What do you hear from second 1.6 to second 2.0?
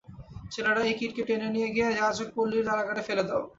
গিয়ে